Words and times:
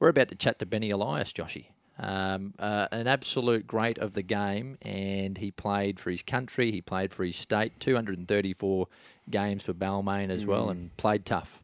we're 0.00 0.08
about 0.08 0.28
to 0.28 0.34
chat 0.36 0.58
to 0.58 0.66
Benny 0.66 0.90
Elias, 0.90 1.32
Joshy. 1.32 1.66
Um, 2.00 2.54
uh, 2.60 2.86
an 2.92 3.08
absolute 3.08 3.66
great 3.66 3.98
of 3.98 4.14
the 4.14 4.22
game, 4.22 4.78
and 4.82 5.36
he 5.36 5.50
played 5.50 5.98
for 5.98 6.10
his 6.10 6.22
country. 6.22 6.70
He 6.70 6.80
played 6.80 7.12
for 7.12 7.24
his 7.24 7.34
state. 7.36 7.80
234 7.80 8.86
games 9.28 9.64
for 9.64 9.74
Balmain 9.74 10.30
as 10.30 10.46
well, 10.46 10.70
and 10.70 10.96
played 10.96 11.24
tough. 11.24 11.62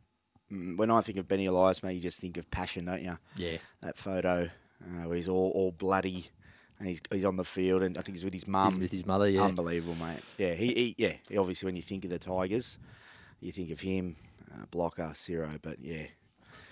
Mm, 0.52 0.76
When 0.76 0.90
I 0.90 1.00
think 1.02 1.18
of 1.18 1.28
Benny 1.28 1.46
Elias, 1.46 1.82
mate, 1.82 1.94
you 1.94 2.00
just 2.00 2.20
think 2.20 2.36
of 2.36 2.50
passion, 2.50 2.86
don't 2.86 3.02
you? 3.02 3.16
Yeah. 3.36 3.58
That 3.80 3.96
photo 3.96 4.51
uh, 4.82 5.07
where 5.09 5.16
he's 5.16 5.29
all, 5.29 5.53
all 5.55 5.71
bloody 5.71 6.30
and 6.80 6.89
he's 6.89 7.01
he's 7.12 7.25
on 7.25 7.37
the 7.37 7.45
field, 7.45 7.82
and 7.85 7.96
I 7.96 8.01
think 8.01 8.16
he's 8.16 8.25
with 8.25 8.35
his 8.35 8.48
mum. 8.48 8.73
He's 8.73 8.80
with 8.80 8.91
his 8.93 9.07
mother, 9.07 9.29
yeah. 9.29 9.45
Unbelievable, 9.45 9.95
mate. 9.95 10.19
Yeah, 10.37 10.55
he, 10.55 10.66
he 10.75 10.95
yeah. 10.98 11.12
He, 11.29 11.37
obviously, 11.39 11.66
when 11.66 11.77
you 11.77 11.82
think 11.82 12.05
of 12.05 12.11
the 12.11 12.19
Tigers, 12.19 12.80
you 13.41 13.53
think 13.53 13.71
of 13.71 13.80
him, 13.80 14.16
uh, 14.53 14.64
blocker, 14.73 15.12
Ciro, 15.14 15.51
but 15.62 15.79
yeah, 15.80 16.07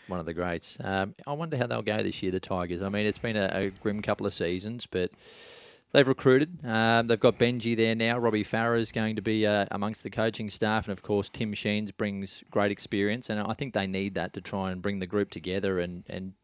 one 0.06 0.20
of 0.20 0.26
the 0.26 0.34
greats. 0.34 0.76
Um, 0.82 1.14
I 1.26 1.32
wonder 1.32 1.56
how 1.56 1.66
they'll 1.66 1.82
go 1.82 2.02
this 2.02 2.22
year, 2.22 2.32
the 2.32 2.40
Tigers. 2.40 2.82
I 2.82 2.88
mean, 2.88 3.06
it's 3.06 3.18
been 3.18 3.36
a, 3.36 3.50
a 3.52 3.70
grim 3.70 4.02
couple 4.02 4.26
of 4.26 4.34
seasons, 4.34 4.86
but 4.86 5.10
they've 5.92 6.06
recruited. 6.06 6.58
Um, 6.64 7.06
they've 7.06 7.20
got 7.20 7.38
Benji 7.38 7.76
there 7.76 7.94
now. 7.94 8.18
Robbie 8.18 8.44
Farah 8.44 8.80
is 8.80 8.92
going 8.92 9.16
to 9.16 9.22
be 9.22 9.46
uh, 9.46 9.66
amongst 9.70 10.02
the 10.02 10.10
coaching 10.10 10.50
staff, 10.50 10.86
and 10.86 10.92
of 10.92 11.02
course, 11.02 11.28
Tim 11.28 11.54
Sheens 11.54 11.90
brings 11.92 12.42
great 12.50 12.72
experience, 12.72 13.30
and 13.30 13.40
I 13.40 13.54
think 13.54 13.74
they 13.74 13.86
need 13.86 14.14
that 14.14 14.32
to 14.34 14.40
try 14.40 14.70
and 14.70 14.82
bring 14.82 14.98
the 14.98 15.06
group 15.06 15.30
together 15.30 15.78
and, 15.78 16.04
and 16.08 16.34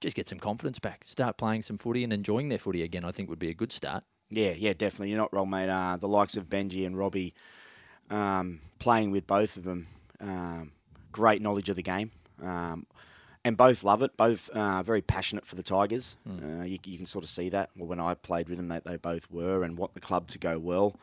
just 0.00 0.14
get 0.14 0.28
some 0.28 0.38
confidence 0.38 0.78
back. 0.78 1.04
Start 1.04 1.36
playing 1.36 1.62
some 1.62 1.78
footy 1.78 2.04
and 2.04 2.12
enjoying 2.12 2.48
their 2.48 2.58
footy 2.58 2.82
again. 2.82 3.04
I 3.04 3.12
think 3.12 3.28
would 3.30 3.38
be 3.38 3.50
a 3.50 3.54
good 3.54 3.72
start. 3.72 4.04
Yeah, 4.30 4.52
yeah, 4.56 4.74
definitely. 4.74 5.10
You're 5.10 5.18
not 5.18 5.32
wrong, 5.32 5.48
mate. 5.48 5.70
Uh, 5.70 5.96
the 5.96 6.08
likes 6.08 6.36
of 6.36 6.50
Benji 6.50 6.86
and 6.86 6.98
Robbie, 6.98 7.34
um, 8.10 8.60
playing 8.78 9.10
with 9.10 9.26
both 9.26 9.56
of 9.56 9.64
them, 9.64 9.86
um, 10.20 10.72
great 11.12 11.40
knowledge 11.40 11.68
of 11.70 11.76
the 11.76 11.82
game, 11.82 12.10
um, 12.42 12.86
and 13.44 13.56
both 13.56 13.82
love 13.84 14.02
it. 14.02 14.16
Both 14.16 14.48
uh, 14.50 14.82
very 14.82 15.00
passionate 15.02 15.46
for 15.46 15.54
the 15.56 15.62
Tigers. 15.62 16.16
Uh, 16.26 16.64
you, 16.64 16.78
you 16.84 16.96
can 16.96 17.06
sort 17.06 17.24
of 17.24 17.30
see 17.30 17.48
that. 17.50 17.70
Well, 17.76 17.88
when 17.88 18.00
I 18.00 18.14
played 18.14 18.48
with 18.48 18.58
them, 18.58 18.68
they, 18.68 18.80
they 18.84 18.96
both 18.96 19.30
were, 19.30 19.62
and 19.64 19.78
want 19.78 19.94
the 19.94 20.00
club 20.00 20.28
to 20.28 20.38
go 20.38 20.58
well. 20.58 20.96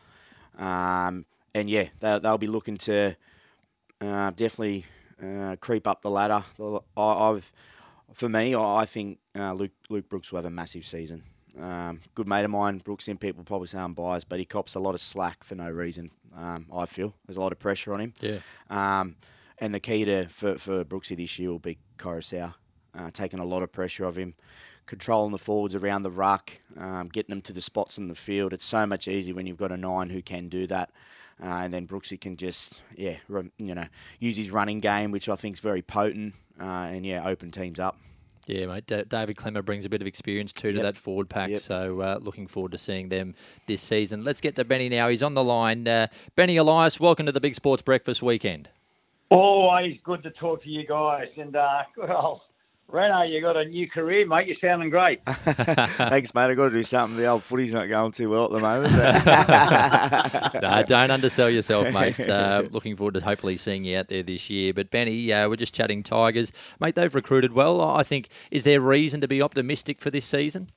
Um, 0.57 1.25
and 1.53 1.69
yeah, 1.69 1.89
they, 1.99 2.19
they'll 2.19 2.37
be 2.37 2.47
looking 2.47 2.77
to 2.77 3.15
uh, 4.01 4.31
definitely 4.31 4.85
uh, 5.23 5.55
creep 5.59 5.87
up 5.87 6.01
the 6.01 6.09
ladder. 6.09 6.43
I, 6.97 7.01
I've, 7.01 7.51
for 8.13 8.29
me, 8.29 8.55
I 8.55 8.85
think 8.85 9.19
uh, 9.37 9.53
Luke 9.53 9.71
Luke 9.89 10.09
Brooks 10.09 10.31
will 10.31 10.37
have 10.37 10.45
a 10.45 10.49
massive 10.49 10.85
season. 10.85 11.23
Um, 11.59 12.01
good 12.15 12.27
mate 12.27 12.43
of 12.43 12.51
mine, 12.51 12.79
Brooks. 12.79 13.07
In 13.07 13.17
people 13.17 13.43
probably 13.45 13.67
say 13.67 13.79
I'm 13.79 13.93
biased, 13.93 14.27
but 14.27 14.39
he 14.39 14.45
cops 14.45 14.75
a 14.75 14.79
lot 14.79 14.93
of 14.93 14.99
slack 15.01 15.43
for 15.43 15.55
no 15.55 15.69
reason. 15.69 16.11
Um, 16.35 16.65
I 16.73 16.85
feel 16.85 17.13
there's 17.25 17.37
a 17.37 17.41
lot 17.41 17.53
of 17.53 17.59
pressure 17.59 17.93
on 17.93 18.01
him. 18.01 18.13
Yeah. 18.19 18.39
And 19.57 19.73
the 19.73 19.79
key 19.79 20.03
to 20.05 20.27
for, 20.27 20.57
for 20.57 20.83
Brooksy 20.83 21.15
this 21.15 21.39
year 21.39 21.49
will 21.49 21.59
be 21.59 21.77
Koroisau, 21.97 22.53
uh, 22.97 23.09
taking 23.11 23.39
a 23.39 23.45
lot 23.45 23.63
of 23.63 23.71
pressure 23.71 24.05
off 24.05 24.17
him, 24.17 24.35
controlling 24.85 25.31
the 25.31 25.37
forwards 25.37 25.75
around 25.75 26.03
the 26.03 26.11
ruck, 26.11 26.51
um, 26.77 27.07
getting 27.07 27.31
them 27.33 27.41
to 27.43 27.53
the 27.53 27.61
spots 27.61 27.97
in 27.97 28.07
the 28.09 28.15
field. 28.15 28.51
It's 28.53 28.65
so 28.65 28.85
much 28.85 29.07
easier 29.07 29.33
when 29.33 29.47
you've 29.47 29.57
got 29.57 29.71
a 29.71 29.77
nine 29.77 30.09
who 30.09 30.21
can 30.21 30.49
do 30.49 30.67
that. 30.67 30.91
Uh, 31.41 31.47
and 31.47 31.73
then 31.73 31.85
Brooksy 31.87 32.19
can 32.19 32.37
just, 32.37 32.81
yeah, 32.97 33.17
you 33.57 33.75
know, 33.75 33.85
use 34.19 34.37
his 34.37 34.51
running 34.51 34.79
game, 34.79 35.11
which 35.11 35.27
I 35.27 35.35
think 35.35 35.55
is 35.55 35.59
very 35.59 35.81
potent, 35.81 36.33
uh, 36.59 36.63
and 36.63 37.05
yeah, 37.05 37.27
open 37.27 37.51
teams 37.51 37.77
up. 37.79 37.97
Yeah, 38.47 38.67
mate. 38.67 38.85
Da- 38.87 39.03
David 39.03 39.35
Klemmer 39.37 39.65
brings 39.65 39.85
a 39.85 39.89
bit 39.89 40.01
of 40.01 40.07
experience 40.07 40.53
too 40.53 40.71
to 40.71 40.77
Yep. 40.77 40.83
that 40.83 40.97
forward 40.97 41.29
pack. 41.29 41.49
Yep. 41.49 41.59
So 41.61 41.99
uh, 42.01 42.19
looking 42.21 42.47
forward 42.47 42.71
to 42.73 42.77
seeing 42.77 43.09
them 43.09 43.35
this 43.67 43.81
season. 43.81 44.23
Let's 44.23 44.39
get 44.39 44.55
to 44.55 44.63
Benny 44.63 44.87
now. 44.87 45.09
He's 45.09 45.23
on 45.23 45.33
the 45.33 45.43
line. 45.43 45.87
Uh, 45.87 46.07
Benny 46.35 46.55
Elias, 46.55 46.99
welcome 46.99 47.25
to 47.25 47.31
the 47.31 47.41
Big 47.41 47.55
Sports 47.55 47.81
Breakfast 47.81 48.21
weekend. 48.21 48.69
Always 49.29 49.97
good 50.03 50.23
to 50.23 50.31
talk 50.31 50.63
to 50.63 50.69
you 50.69 50.85
guys. 50.85 51.29
And 51.37 51.55
uh, 51.55 51.83
good 51.95 52.09
old 52.09 52.41
Reno, 52.87 53.23
you 53.23 53.41
got 53.41 53.57
a 53.57 53.65
new 53.65 53.89
career, 53.89 54.27
mate. 54.27 54.47
You're 54.47 54.57
sounding 54.61 54.91
great. 54.91 55.19
Thanks, 55.25 56.35
mate. 56.35 56.43
I've 56.43 56.55
got 56.55 56.65
to 56.65 56.71
do 56.71 56.83
something. 56.83 57.17
The 57.17 57.25
old 57.25 57.41
footy's 57.43 57.73
not 57.73 57.89
going 57.89 58.11
too 58.11 58.29
well 58.29 58.45
at 58.45 58.51
the 58.51 58.59
moment. 58.59 58.93
no, 60.61 60.83
don't 60.83 61.09
undersell 61.09 61.49
yourself, 61.49 61.91
mate. 61.93 62.19
Uh, 62.19 62.63
looking 62.69 62.95
forward 62.95 63.15
to 63.15 63.21
hopefully 63.21 63.57
seeing 63.57 63.85
you 63.85 63.97
out 63.97 64.09
there 64.09 64.21
this 64.21 64.51
year. 64.51 64.71
But 64.71 64.91
Benny, 64.91 65.33
uh, 65.33 65.49
we're 65.49 65.55
just 65.55 65.73
chatting 65.73 66.03
Tigers, 66.03 66.51
mate. 66.79 66.93
They've 66.93 67.13
recruited 67.13 67.53
well. 67.53 67.81
I 67.81 68.03
think. 68.03 68.29
Is 68.51 68.63
there 68.63 68.79
reason 68.79 69.19
to 69.21 69.27
be 69.27 69.41
optimistic 69.41 69.99
for 69.99 70.11
this 70.11 70.25
season? 70.25 70.69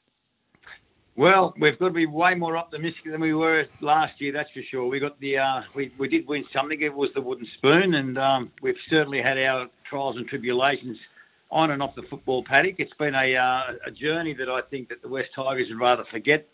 Well, 1.18 1.52
we've 1.58 1.76
got 1.80 1.88
to 1.88 1.94
be 1.94 2.06
way 2.06 2.36
more 2.36 2.56
optimistic 2.56 3.10
than 3.10 3.20
we 3.20 3.34
were 3.34 3.66
last 3.80 4.20
year, 4.20 4.32
that's 4.32 4.52
for 4.52 4.62
sure. 4.62 4.86
We 4.86 5.00
got 5.00 5.18
the 5.18 5.38
uh, 5.38 5.62
we 5.74 5.90
we 5.98 6.06
did 6.06 6.28
win 6.28 6.44
something. 6.52 6.80
It 6.80 6.94
was 6.94 7.12
the 7.12 7.20
wooden 7.20 7.48
spoon, 7.56 7.94
and 7.94 8.16
um, 8.16 8.52
we've 8.62 8.76
certainly 8.88 9.20
had 9.20 9.36
our 9.36 9.66
trials 9.90 10.16
and 10.16 10.28
tribulations 10.28 10.96
on 11.50 11.72
and 11.72 11.82
off 11.82 11.96
the 11.96 12.02
football 12.02 12.44
paddock. 12.44 12.76
It's 12.78 12.94
been 13.00 13.16
a 13.16 13.34
uh, 13.34 13.88
a 13.88 13.90
journey 13.90 14.32
that 14.34 14.48
I 14.48 14.60
think 14.70 14.90
that 14.90 15.02
the 15.02 15.08
West 15.08 15.30
Tigers 15.34 15.66
would 15.70 15.80
rather 15.80 16.04
forget, 16.08 16.46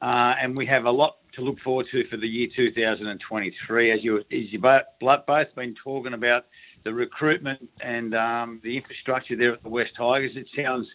uh, 0.00 0.32
and 0.40 0.56
we 0.56 0.64
have 0.64 0.86
a 0.86 0.90
lot 0.90 1.18
to 1.34 1.42
look 1.42 1.60
forward 1.60 1.84
to 1.92 2.08
for 2.08 2.16
the 2.16 2.26
year 2.26 2.48
2023. 2.56 3.92
As 3.92 4.02
you 4.02 4.20
as 4.20 4.24
you 4.30 4.58
both 4.58 4.84
both 5.00 5.54
been 5.54 5.74
talking 5.84 6.14
about 6.14 6.46
the 6.82 6.94
recruitment 6.94 7.68
and 7.82 8.14
um, 8.14 8.62
the 8.64 8.74
infrastructure 8.74 9.36
there 9.36 9.52
at 9.52 9.62
the 9.62 9.68
West 9.68 9.90
Tigers, 9.98 10.32
it 10.34 10.46
sounds 10.56 10.86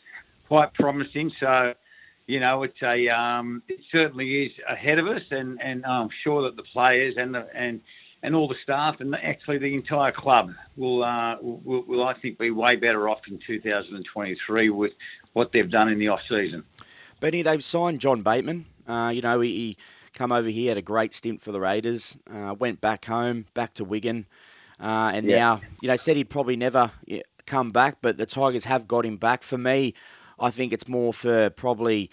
quite 0.47 0.73
promising. 0.73 1.31
So 1.39 1.75
you 2.27 2.39
know, 2.39 2.63
it's 2.63 2.81
a 2.81 3.09
um, 3.09 3.63
it 3.67 3.79
certainly 3.91 4.45
is 4.45 4.51
ahead 4.69 4.99
of 4.99 5.07
us, 5.07 5.21
and, 5.31 5.59
and 5.61 5.85
I'm 5.85 6.09
sure 6.23 6.43
that 6.43 6.55
the 6.55 6.63
players 6.63 7.15
and 7.17 7.35
the 7.35 7.47
and 7.55 7.81
and 8.21 8.33
all 8.35 8.47
the 8.47 8.55
staff 8.63 8.95
and 8.99 9.13
actually 9.15 9.57
the 9.57 9.73
entire 9.73 10.13
club 10.13 10.51
will, 10.77 11.03
uh, 11.03 11.35
will 11.41 11.83
will 11.85 12.03
I 12.07 12.13
think 12.21 12.39
be 12.39 12.51
way 12.51 12.77
better 12.77 13.09
off 13.09 13.19
in 13.29 13.37
2023 13.45 14.69
with 14.69 14.93
what 15.33 15.51
they've 15.51 15.69
done 15.69 15.89
in 15.89 15.99
the 15.99 16.07
off 16.07 16.21
season. 16.29 16.63
Benny, 17.19 17.41
they've 17.41 17.63
signed 17.63 17.99
John 17.99 18.21
Bateman. 18.21 18.65
Uh, 18.87 19.11
you 19.13 19.21
know, 19.21 19.41
he, 19.41 19.49
he 19.51 19.77
come 20.13 20.31
over 20.31 20.47
here, 20.47 20.69
had 20.71 20.77
a 20.77 20.81
great 20.81 21.13
stint 21.13 21.41
for 21.41 21.51
the 21.51 21.59
Raiders, 21.59 22.17
uh, 22.31 22.55
went 22.57 22.79
back 22.79 23.05
home, 23.05 23.45
back 23.53 23.73
to 23.75 23.83
Wigan, 23.83 24.25
uh, 24.79 25.11
and 25.13 25.27
Yeah. 25.27 25.37
now, 25.37 25.61
you 25.81 25.87
know, 25.87 25.95
said 25.95 26.15
he'd 26.15 26.29
probably 26.29 26.55
never 26.55 26.91
come 27.45 27.71
back, 27.71 27.97
but 28.01 28.17
the 28.17 28.25
Tigers 28.25 28.65
have 28.65 28.87
got 28.87 29.05
him 29.05 29.17
back. 29.17 29.43
For 29.43 29.57
me, 29.57 29.93
I 30.43 30.51
think 30.51 30.73
it's 30.73 30.89
more 30.89 31.13
for 31.13 31.49
probably 31.51 32.11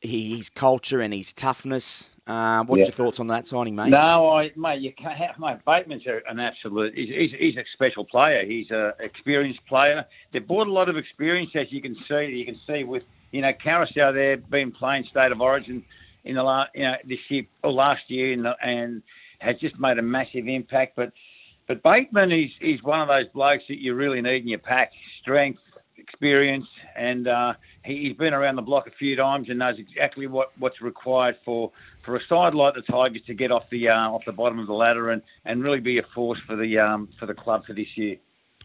his 0.00 0.48
culture 0.48 1.00
and 1.00 1.12
his 1.12 1.32
toughness. 1.32 2.10
Uh, 2.26 2.64
what's 2.64 2.80
Yeah. 2.80 2.86
your 2.86 2.92
thoughts 2.92 3.20
on 3.20 3.28
that 3.28 3.46
signing, 3.46 3.76
mate? 3.76 3.90
No, 3.90 4.30
I, 4.30 4.50
mate, 4.56 4.80
you 4.80 4.92
can't 4.92 5.16
have, 5.16 5.38
mate, 5.38 5.58
Bateman's 5.64 6.04
an 6.28 6.40
absolute, 6.40 6.94
he's, 6.94 7.08
he's, 7.10 7.32
he's 7.38 7.56
a 7.56 7.64
special 7.74 8.04
player. 8.04 8.44
He's 8.44 8.70
an 8.70 8.94
experienced 8.98 9.64
player. 9.66 10.06
They've 10.32 10.46
brought 10.46 10.66
a 10.66 10.72
lot 10.72 10.88
of 10.88 10.96
experience, 10.96 11.50
as 11.54 11.70
you 11.70 11.80
can 11.82 11.94
see. 11.94 12.24
You 12.26 12.44
can 12.46 12.58
see 12.66 12.82
with, 12.82 13.04
you 13.30 13.42
know, 13.42 13.52
Koroisau 13.52 14.12
there 14.12 14.38
been 14.38 14.72
playing 14.72 15.04
State 15.04 15.30
of 15.30 15.40
Origin 15.40 15.84
in 16.24 16.34
the 16.34 16.42
last, 16.42 16.70
you 16.74 16.82
know, 16.82 16.96
this 17.04 17.20
year, 17.28 17.44
or 17.62 17.72
last 17.72 18.10
year, 18.10 18.36
the, 18.42 18.56
and 18.60 19.02
has 19.38 19.56
just 19.60 19.78
made 19.78 19.98
a 19.98 20.02
massive 20.02 20.48
impact. 20.48 20.96
But, 20.96 21.12
but 21.68 21.82
Bateman 21.82 22.32
is, 22.32 22.50
is 22.60 22.82
one 22.82 23.02
of 23.02 23.08
those 23.08 23.28
blokes 23.32 23.64
that 23.68 23.78
you 23.78 23.94
really 23.94 24.22
need 24.22 24.42
in 24.42 24.48
your 24.48 24.58
pack. 24.58 24.92
Strength, 25.20 25.60
experience, 25.96 26.66
and 26.96 27.28
uh, 27.28 27.54
he, 27.84 28.08
he's 28.08 28.16
been 28.16 28.34
around 28.34 28.56
the 28.56 28.62
block 28.62 28.86
a 28.86 28.90
few 28.90 29.16
times 29.16 29.48
and 29.48 29.58
knows 29.58 29.78
exactly 29.78 30.26
what, 30.26 30.52
what's 30.58 30.80
required 30.80 31.36
for, 31.44 31.70
for 32.04 32.16
a 32.16 32.20
side 32.28 32.54
like 32.54 32.74
the 32.74 32.82
Tigers 32.82 33.22
to 33.26 33.34
get 33.34 33.50
off 33.52 33.64
the 33.70 33.88
uh, 33.88 33.94
off 34.10 34.24
the 34.24 34.32
bottom 34.32 34.58
of 34.58 34.66
the 34.66 34.74
ladder 34.74 35.10
and, 35.10 35.22
and 35.44 35.62
really 35.62 35.80
be 35.80 35.98
a 35.98 36.02
force 36.14 36.38
for 36.46 36.56
the 36.56 36.78
um, 36.78 37.08
for 37.18 37.26
the 37.26 37.34
club 37.34 37.64
for 37.66 37.72
this 37.72 37.88
year. 37.96 38.16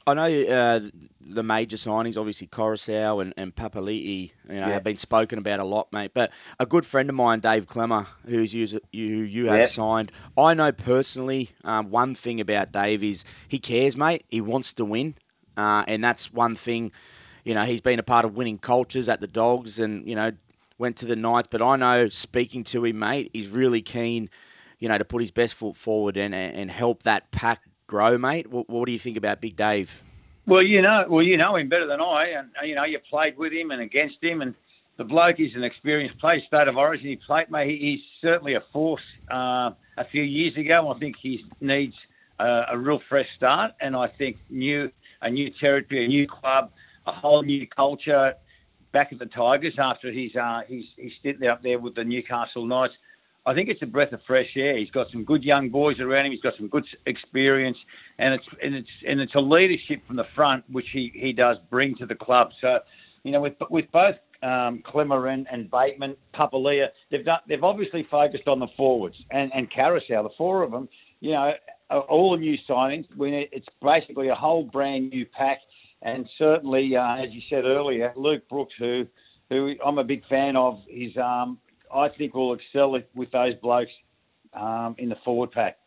I 0.08 0.16
know 0.16 0.24
uh, 0.46 0.80
the 1.22 1.44
major 1.44 1.78
signings, 1.78 2.18
obviously 2.18 2.48
Koroisau 2.48 3.22
and, 3.22 3.36
and 3.38 3.56
Papali'i, 3.56 4.32
you 4.50 4.56
know, 4.56 4.68
Yeah. 4.68 4.70
have 4.74 4.84
been 4.84 4.98
spoken 4.98 5.38
about 5.38 5.60
a 5.60 5.64
lot, 5.64 5.94
mate. 5.94 6.10
But 6.16 6.32
a 6.60 6.66
good 6.66 6.88
friend 6.88 7.08
of 7.08 7.14
mine, 7.14 7.40
Dave 7.40 7.68
Klemmer, 7.68 8.08
who's 8.26 8.52
you, 8.52 8.80
you, 8.92 9.18
you 9.18 9.46
have 9.46 9.60
Yeah. 9.60 9.68
signed, 9.68 10.12
I 10.36 10.56
know 10.56 10.72
personally 10.72 11.52
um, 11.64 11.92
one 11.92 12.16
thing 12.16 12.42
about 12.42 12.72
Dave 12.72 13.04
is 13.04 13.24
he 13.48 13.60
cares, 13.60 13.96
mate. 13.96 14.26
He 14.30 14.42
wants 14.42 14.74
to 14.74 14.86
win. 14.86 15.14
Uh, 15.56 15.84
and 15.88 16.04
that's 16.04 16.34
one 16.34 16.56
thing, 16.56 16.92
you 17.44 17.54
know, 17.54 17.64
he's 17.64 17.82
been 17.82 18.00
a 18.00 18.04
part 18.04 18.26
of 18.26 18.36
winning 18.36 18.58
cultures 18.58 19.10
at 19.10 19.22
the 19.22 19.28
Dogs 19.28 19.80
and, 19.80 20.08
you 20.08 20.16
know, 20.16 20.32
went 20.78 20.98
to 20.98 21.06
the 21.06 21.16
Knights. 21.16 21.48
But 21.52 21.62
I 21.62 21.76
know 21.76 22.10
speaking 22.10 22.64
to 22.66 22.86
him, 22.86 23.00
mate, 23.00 23.30
he's 23.34 23.48
really 23.50 23.82
keen, 23.82 24.30
you 24.80 24.88
know, 24.90 24.98
to 24.98 25.06
put 25.06 25.22
his 25.22 25.32
best 25.32 25.54
foot 25.56 25.76
forward 25.78 26.18
and, 26.18 26.34
and 26.36 26.70
help 26.72 27.04
that 27.04 27.32
pack 27.32 27.62
grow, 27.88 28.18
mate. 28.18 28.48
What, 28.50 28.70
what 28.70 28.86
do 28.86 28.92
you 28.92 29.00
think 29.00 29.18
about 29.18 29.42
Big 29.42 29.56
Dave? 29.56 30.02
Well, 30.48 30.64
you 30.64 30.82
know, 30.82 31.06
well, 31.08 31.24
you 31.24 31.38
know 31.38 31.56
him 31.56 31.70
better 31.70 31.86
than 31.88 32.02
I, 32.02 32.30
and 32.38 32.50
uh, 32.60 32.66
you 32.66 32.74
know 32.74 32.84
you 32.84 32.98
played 33.10 33.38
with 33.38 33.54
him 33.54 33.70
and 33.70 33.80
against 33.80 34.16
him, 34.24 34.42
and 34.42 34.56
the 34.98 35.04
bloke 35.04 35.40
is 35.40 35.52
an 35.56 35.64
experienced 35.64 36.18
player, 36.20 36.40
state 36.48 36.68
of 36.68 36.78
origin. 36.78 37.08
He 37.08 37.16
played, 37.16 37.52
mate. 37.52 37.70
he- 37.70 37.78
He's 37.92 38.02
certainly 38.22 38.56
a 38.56 38.62
force. 38.74 39.04
Uh, 39.32 39.72
a 39.98 40.06
few 40.12 40.24
years 40.24 40.58
ago, 40.58 40.92
I 40.94 40.98
think 40.98 41.16
he 41.22 41.46
needs 41.62 41.94
uh, 42.40 42.64
a 42.72 42.78
real 42.78 43.00
fresh 43.08 43.28
start, 43.38 43.74
and 43.80 43.96
I 43.96 44.08
think 44.08 44.38
new 44.50 44.90
a 45.22 45.30
new 45.30 45.52
territory, 45.60 46.06
a 46.06 46.08
new 46.08 46.28
club, 46.28 46.72
a 47.08 47.12
whole 47.12 47.44
new 47.44 47.68
culture. 47.68 48.34
Back 48.94 49.14
at 49.14 49.20
the 49.20 49.26
Tigers 49.26 49.76
after 49.80 50.12
his 50.12 50.36
uh, 50.36 50.62
his 50.68 50.84
his 50.98 51.12
stint 51.20 51.46
up 51.46 51.64
there 51.64 51.80
with 51.80 51.96
the 51.96 52.04
Newcastle 52.04 52.66
Knights. 52.66 52.94
I 53.46 53.56
think 53.56 53.70
it's 53.70 53.82
a 53.82 53.88
breath 53.88 54.12
of 54.12 54.20
fresh 54.28 54.50
air. 54.56 54.78
He's 54.78 54.92
got 54.92 55.08
some 55.12 55.24
good 55.24 55.44
young 55.44 55.70
boys 55.70 56.00
around 56.00 56.28
him. 56.28 56.32
He's 56.32 56.42
got 56.42 56.54
some 56.58 56.68
good 56.68 56.86
experience, 57.06 57.78
and 58.20 58.34
it's 58.34 58.46
and 58.62 58.76
it's 58.76 58.90
and 59.08 59.20
it's 59.20 59.34
a 59.34 59.40
leadership 59.40 60.06
from 60.06 60.18
the 60.18 60.26
front 60.36 60.64
which 60.70 60.88
he, 60.94 61.12
he 61.16 61.34
does 61.34 61.58
bring 61.70 61.96
to 61.96 62.06
the 62.06 62.16
club. 62.16 62.50
So 62.60 62.80
you 63.24 63.32
know, 63.32 63.42
with 63.42 63.54
with 63.70 63.86
both 63.92 64.16
um, 64.44 64.84
Klemmer 64.84 65.32
and, 65.32 65.72
Bateman, 65.72 66.18
Papali'i, 66.36 66.88
they've 67.10 67.26
done, 67.26 67.40
they've 67.48 67.64
obviously 67.64 68.06
focused 68.10 68.48
on 68.48 68.60
the 68.60 68.68
forwards 68.78 69.16
and 69.32 69.52
and 69.54 69.72
Koroisau, 69.72 70.24
the 70.24 70.30
four 70.38 70.64
of 70.64 70.72
them. 70.72 70.88
You 71.20 71.32
know, 71.32 71.54
all 71.90 72.38
new 72.38 72.58
signings. 72.70 73.06
It's 73.18 73.68
basically 73.82 74.30
a 74.30 74.36
whole 74.36 74.64
brand 74.64 75.10
new 75.10 75.26
pack, 75.26 75.60
and 76.02 76.28
certainly, 76.38 76.96
uh, 76.96 77.18
as 77.18 77.32
you 77.32 77.42
said 77.50 77.66
earlier, 77.66 78.14
Luke 78.16 78.48
Brooks, 78.50 78.74
who 78.78 79.08
who 79.50 79.76
I'm 79.86 79.98
a 79.98 80.04
big 80.04 80.26
fan 80.28 80.56
of, 80.56 80.82
is 80.90 81.16
um, 81.18 81.60
I 81.94 82.08
think 82.08 82.34
will 82.34 82.54
excel 82.54 82.92
with 83.14 83.32
those 83.32 83.56
blokes 83.56 83.92
um, 84.54 84.96
in 84.98 85.10
the 85.10 85.18
forward 85.24 85.52
pack. 85.52 85.78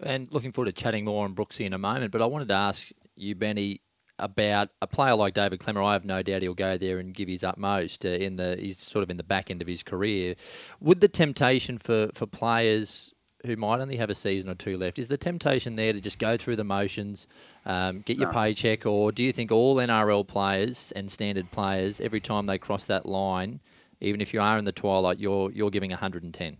And 0.00 0.28
looking 0.32 0.50
forward 0.50 0.74
to 0.74 0.82
chatting 0.82 1.04
more 1.04 1.24
on 1.24 1.34
Brooksy 1.34 1.64
in 1.64 1.72
a 1.72 1.78
moment. 1.78 2.10
But 2.10 2.22
I 2.22 2.26
wanted 2.26 2.48
to 2.48 2.54
ask 2.54 2.88
you, 3.14 3.34
Benny, 3.34 3.82
about 4.18 4.70
a 4.80 4.86
player 4.86 5.14
like 5.14 5.34
David 5.34 5.60
Klemmer. 5.60 5.84
I 5.84 5.92
have 5.92 6.04
no 6.04 6.22
doubt 6.22 6.42
he'll 6.42 6.54
go 6.54 6.76
there 6.76 6.98
and 6.98 7.14
give 7.14 7.28
his 7.28 7.44
utmost 7.44 8.04
uh, 8.04 8.08
in 8.08 8.36
the. 8.36 8.56
He's 8.58 8.80
sort 8.80 9.02
of 9.02 9.10
in 9.10 9.16
the 9.16 9.22
back 9.22 9.50
end 9.50 9.62
of 9.62 9.68
his 9.68 9.82
career. 9.82 10.34
Would 10.80 11.00
the 11.00 11.08
temptation 11.08 11.78
for 11.78 12.10
for 12.14 12.26
players 12.26 13.12
who 13.44 13.56
might 13.56 13.80
only 13.80 13.96
have 13.96 14.10
a 14.10 14.14
season 14.14 14.50
or 14.50 14.54
two 14.54 14.76
left 14.76 14.98
is 14.98 15.08
the 15.08 15.16
temptation 15.16 15.76
there 15.76 15.92
to 15.92 16.00
just 16.00 16.18
go 16.18 16.36
through 16.36 16.56
the 16.56 16.64
motions, 16.64 17.26
um, 17.66 18.00
get 18.00 18.16
your 18.16 18.28
no. 18.28 18.32
paycheck, 18.32 18.86
or 18.86 19.12
do 19.12 19.22
you 19.24 19.32
think 19.32 19.50
all 19.50 19.76
NRL 19.76 20.26
players 20.26 20.92
and 20.92 21.10
standard 21.10 21.50
players 21.50 22.00
every 22.00 22.20
time 22.20 22.46
they 22.46 22.58
cross 22.58 22.86
that 22.86 23.06
line, 23.06 23.60
even 24.00 24.20
if 24.20 24.32
you 24.32 24.40
are 24.40 24.58
in 24.58 24.64
the 24.64 24.72
twilight, 24.72 25.18
you're 25.18 25.50
you're 25.50 25.70
giving 25.70 25.90
110? 25.90 26.56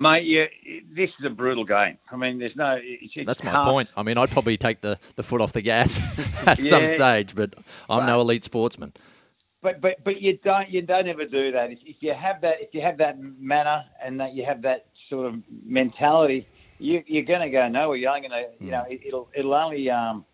Mate, 0.00 0.24
yeah, 0.26 0.44
this 0.94 1.10
is 1.18 1.26
a 1.26 1.30
brutal 1.30 1.64
game. 1.64 1.98
I 2.12 2.16
mean, 2.16 2.38
there's 2.38 2.54
no. 2.54 2.78
It's, 2.80 3.12
it's 3.16 3.26
That's 3.26 3.42
my 3.42 3.50
hard. 3.50 3.66
point. 3.66 3.88
I 3.96 4.04
mean, 4.04 4.16
I'd 4.16 4.30
probably 4.30 4.56
take 4.56 4.80
the, 4.80 4.96
the 5.16 5.24
foot 5.24 5.40
off 5.40 5.52
the 5.52 5.60
gas 5.60 5.98
at 6.46 6.60
yeah, 6.60 6.70
some 6.70 6.86
stage, 6.86 7.34
but 7.34 7.54
I'm 7.90 8.00
but, 8.00 8.06
no 8.06 8.20
elite 8.20 8.44
sportsman. 8.44 8.92
But 9.60 9.80
but 9.80 10.04
but 10.04 10.20
you 10.20 10.38
don't 10.38 10.70
you 10.70 10.82
don't 10.82 11.08
ever 11.08 11.24
do 11.24 11.50
that. 11.50 11.72
If, 11.72 11.80
if 11.84 11.96
you 12.00 12.14
have 12.14 12.42
that 12.42 12.60
if 12.60 12.72
you 12.74 12.80
have 12.80 12.98
that 12.98 13.18
manner 13.18 13.84
and 14.00 14.20
that 14.20 14.34
you 14.34 14.44
have 14.44 14.62
that 14.62 14.86
sort 15.08 15.26
of 15.26 15.40
mentality, 15.64 16.46
you, 16.78 17.02
you're 17.06 17.24
going 17.24 17.40
to 17.40 17.50
go 17.50 17.68
nowhere. 17.68 17.96
You're 17.96 18.10
only 18.10 18.28
going 18.28 18.42
to 18.42 18.64
you 18.64 18.70
know 18.70 18.84
it, 18.88 19.12
will 19.12 19.28
it'll 19.34 19.54
only 19.54 19.90
um 19.90 20.24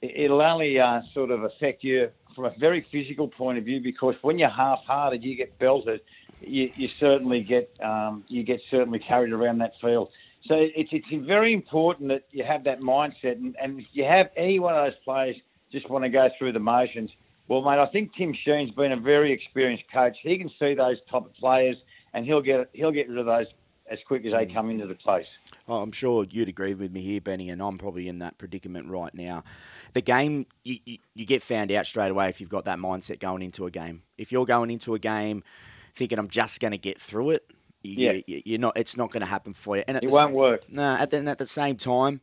it'll 0.00 0.42
only 0.42 0.78
uh, 0.78 1.00
sort 1.14 1.30
of 1.30 1.44
affect 1.44 1.84
you 1.84 2.08
from 2.34 2.46
a 2.46 2.52
very 2.58 2.86
physical 2.90 3.28
point 3.28 3.58
of 3.58 3.64
view 3.64 3.80
because 3.80 4.14
when 4.22 4.38
you're 4.38 4.48
half-hearted, 4.48 5.22
you 5.22 5.36
get 5.36 5.58
belted 5.58 6.00
you, 6.46 6.70
you 6.76 6.88
certainly 6.98 7.42
get 7.42 7.70
um, 7.82 8.24
you 8.28 8.42
get 8.42 8.60
certainly 8.70 8.98
carried 8.98 9.32
around 9.32 9.58
that 9.58 9.72
field. 9.80 10.08
So 10.48 10.54
it's 10.58 10.90
it's 10.92 11.26
very 11.26 11.52
important 11.52 12.08
that 12.08 12.24
you 12.30 12.44
have 12.44 12.64
that 12.64 12.80
mindset, 12.80 13.36
and, 13.36 13.54
and 13.60 13.80
if 13.80 13.86
you 13.92 14.04
have 14.04 14.26
any 14.36 14.58
one 14.58 14.74
of 14.74 14.84
those 14.84 14.98
players 15.04 15.36
just 15.70 15.88
want 15.88 16.04
to 16.04 16.10
go 16.10 16.28
through 16.38 16.52
the 16.52 16.58
motions, 16.58 17.10
well, 17.48 17.62
mate, 17.62 17.78
I 17.78 17.86
think 17.86 18.10
Tim 18.16 18.34
Sheens 18.44 18.74
been 18.74 18.92
a 18.92 19.00
very 19.00 19.32
experienced 19.32 19.84
coach. 19.92 20.16
He 20.22 20.36
can 20.36 20.50
see 20.58 20.74
those 20.74 20.96
top 21.10 21.32
players, 21.36 21.76
and 22.12 22.26
he'll 22.26 22.42
get 22.42 22.68
he'll 22.72 22.92
get 22.92 23.08
rid 23.08 23.18
of 23.18 23.26
those 23.26 23.46
as 23.92 23.98
quick 24.06 24.24
as 24.24 24.32
they 24.32 24.46
mm. 24.46 24.54
come 24.54 24.70
into 24.70 24.86
the 24.86 24.94
place. 24.94 25.26
Oh, 25.68 25.82
I'm 25.82 25.92
sure 25.92 26.24
you'd 26.28 26.48
agree 26.48 26.74
with 26.74 26.90
me 26.90 27.02
here, 27.02 27.20
Benny, 27.20 27.50
and 27.50 27.62
I'm 27.62 27.76
probably 27.76 28.08
in 28.08 28.18
that 28.20 28.38
predicament 28.38 28.88
right 28.88 29.14
now. 29.14 29.44
The 29.92 30.00
game, 30.00 30.46
you, 30.64 30.78
you, 30.84 30.98
you 31.14 31.26
get 31.26 31.42
found 31.42 31.70
out 31.70 31.86
straight 31.86 32.10
away 32.10 32.28
if 32.28 32.40
you've 32.40 32.50
got 32.50 32.64
that 32.64 32.78
mindset 32.78 33.20
going 33.20 33.42
into 33.42 33.66
a 33.66 33.70
game. 33.70 34.02
If 34.16 34.32
you're 34.32 34.46
going 34.46 34.70
into 34.70 34.94
a 34.94 34.98
game 34.98 35.44
thinking 35.94 36.18
I'm 36.18 36.28
just 36.28 36.58
going 36.58 36.72
to 36.72 36.78
get 36.78 36.98
through 36.98 37.30
it, 37.30 37.50
you, 37.82 38.22
yeah. 38.26 38.38
you, 38.44 38.54
are 38.54 38.58
not. 38.58 38.76
It's 38.76 38.96
not 38.96 39.10
going 39.10 39.20
to 39.20 39.26
happen 39.26 39.52
for 39.52 39.76
you. 39.76 39.84
And 39.86 39.98
it 39.98 40.10
won't 40.10 40.32
work. 40.32 40.70
No, 40.70 40.82
nah, 40.82 41.02
at 41.02 41.10
the, 41.10 41.18
at 41.28 41.38
the 41.38 41.46
same 41.46 41.76
time, 41.76 42.20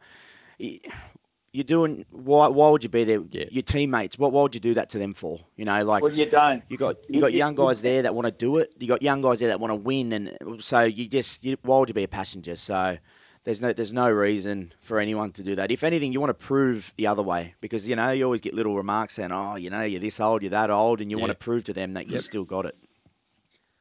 you're 1.51 1.63
doing. 1.63 2.06
Why? 2.12 2.48
Why 2.48 2.69
would 2.69 2.84
you 2.84 2.90
be 2.90 3.04
there? 3.04 3.22
Yeah. 3.31 3.46
Your 3.51 3.63
teammates. 3.63 4.18
What? 4.18 4.31
Why 4.31 4.44
would 4.44 4.54
you 4.54 4.62
do 4.62 4.74
that 4.75 4.90
to 4.92 5.00
them 5.00 5.13
for? 5.13 5.40
You 5.56 5.66
know, 5.66 5.84
like. 5.84 6.04
Well, 6.04 6.13
you 6.13 6.25
don't. 6.25 6.63
You 6.69 6.78
got 6.78 6.98
you 7.10 7.22
got 7.22 7.34
young 7.34 7.56
guys 7.56 7.81
there 7.81 8.01
that 8.04 8.13
want 8.13 8.25
to 8.25 8.31
do 8.31 8.57
it. 8.57 8.74
You 8.80 8.88
got 8.88 9.01
young 9.01 9.22
guys 9.22 9.40
there 9.40 9.50
that 9.50 9.60
want 9.60 9.72
to 9.72 9.75
win, 9.75 10.13
and 10.13 10.63
so 10.63 10.81
you 10.81 11.07
just. 11.07 11.44
You, 11.44 11.57
why 11.62 11.80
would 11.80 11.90
you 11.90 11.96
be 11.96 12.04
a 12.04 12.07
passenger? 12.07 12.56
So. 12.56 12.98
There's 13.46 13.62
no, 13.62 13.72
there's 13.72 13.94
no 13.94 14.12
reason 14.12 14.74
for 14.81 15.00
anyone 15.00 15.31
to 15.31 15.42
do 15.42 15.56
that. 15.56 15.72
If 15.72 15.86
anything, 15.86 16.12
you 16.12 16.19
want 16.19 16.30
to 16.30 16.46
prove 16.46 16.94
the 16.98 17.07
other 17.07 17.24
way 17.24 17.56
because 17.62 17.88
you 17.88 17.95
know 17.95 18.12
you 18.12 18.25
always 18.25 18.42
get 18.42 18.54
little 18.54 18.75
remarks 18.75 19.13
saying, 19.13 19.31
"Oh, 19.31 19.56
you 19.56 19.69
know, 19.69 19.81
you're 19.81 20.02
this 20.02 20.19
old, 20.19 20.42
you're 20.44 20.52
that 20.52 20.69
old," 20.69 21.00
and 21.00 21.10
you 21.10 21.18
yeah. 21.18 21.22
want 21.22 21.31
to 21.31 21.36
prove 21.36 21.63
to 21.63 21.74
them 21.74 21.94
that 21.94 22.04
yep. 22.04 22.12
you 22.12 22.18
still 22.18 22.44
got 22.44 22.66
it. 22.66 22.75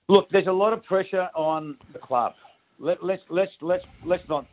Look, 0.09 0.31
there's 0.31 0.47
a 0.47 0.53
lot 0.53 0.73
of 0.73 0.85
pressure 0.85 1.29
on 1.35 1.77
the 1.93 1.99
club. 1.99 2.35
Let, 2.79 3.03
let's 3.03 3.23
let's 3.29 3.51
let's 3.61 3.85
let's 4.05 4.27
not. 4.29 4.47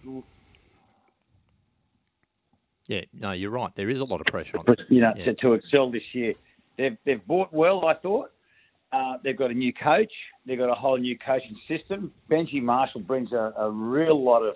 Yeah, 2.87 3.01
no, 3.13 3.31
you're 3.31 3.51
right. 3.51 3.75
There 3.75 3.89
is 3.89 3.99
a 3.99 4.05
lot 4.05 4.21
of 4.21 4.27
pressure 4.27 4.57
on 4.59 4.65
them. 4.65 4.75
You 4.89 5.01
know, 5.01 5.13
yeah. 5.15 5.25
to, 5.25 5.33
to, 5.35 5.53
excel 5.53 5.89
this 5.89 6.03
year. 6.13 6.33
They've 6.77 6.97
they've 7.03 7.25
bought 7.25 7.51
well, 7.51 7.85
I 7.85 7.95
thought. 7.95 8.31
Uh, 8.91 9.17
they've 9.23 9.37
got 9.37 9.51
a 9.51 9.53
new 9.53 9.73
coach. 9.73 10.11
They've 10.45 10.57
got 10.57 10.69
a 10.69 10.75
whole 10.75 10.97
new 10.97 11.17
coaching 11.17 11.57
system. 11.67 12.13
Benji 12.29 12.61
Marshall 12.61 13.01
brings 13.01 13.31
a, 13.31 13.53
a 13.57 13.69
real 13.69 14.23
lot 14.23 14.43
of, 14.43 14.55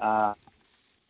uh, 0.00 0.34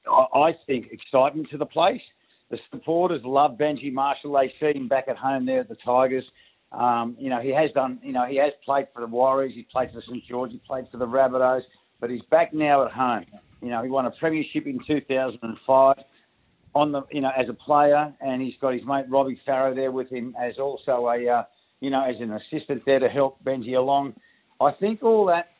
I 0.08 0.54
think, 0.66 0.92
excitement 0.92 1.50
to 1.50 1.58
the 1.58 1.66
place. 1.66 2.02
The 2.50 2.58
supporters 2.70 3.22
love 3.24 3.56
Benji 3.56 3.92
Marshall. 3.92 4.32
They 4.32 4.54
see 4.60 4.78
him 4.78 4.86
back 4.86 5.08
at 5.08 5.16
home 5.16 5.46
there 5.46 5.60
at 5.60 5.68
the 5.68 5.76
Tigers. 5.76 6.24
Um, 6.72 7.16
you 7.18 7.30
know, 7.30 7.40
he 7.40 7.50
has 7.50 7.72
done, 7.72 7.98
you 8.04 8.12
know, 8.12 8.26
he 8.26 8.36
has 8.36 8.52
played 8.64 8.86
for 8.94 9.00
the 9.00 9.06
Warriors, 9.06 9.52
he 9.54 9.62
played 9.62 9.90
for 9.92 10.00
St 10.02 10.24
George, 10.28 10.52
he 10.52 10.58
played 10.58 10.86
for 10.90 10.98
the 10.98 11.06
Rabbitohs, 11.06 11.62
but 11.98 12.10
he's 12.10 12.22
back 12.30 12.54
now 12.54 12.84
at 12.84 12.92
home. 12.92 13.26
You 13.60 13.70
know, 13.70 13.82
he 13.82 13.88
won 13.88 14.06
a 14.06 14.12
premiership 14.12 14.66
in 14.66 14.78
2005 14.86 15.96
on 16.74 16.92
the, 16.92 17.02
you 17.10 17.20
know, 17.20 17.30
as 17.36 17.48
a 17.48 17.54
player, 17.54 18.12
and 18.20 18.40
he's 18.42 18.54
got 18.60 18.74
his 18.74 18.84
mate 18.84 19.06
Robbie 19.08 19.40
Farah 19.46 19.74
there 19.74 19.90
with 19.90 20.10
him 20.10 20.34
as 20.40 20.58
also 20.58 21.08
a, 21.08 21.28
uh, 21.28 21.44
you 21.80 21.90
know, 21.90 22.04
as 22.04 22.16
an 22.20 22.32
assistant 22.32 22.84
there 22.84 22.98
to 22.98 23.08
help 23.08 23.42
Benji 23.44 23.76
along. 23.76 24.14
I 24.60 24.72
think 24.72 25.02
all 25.02 25.26
that 25.26 25.50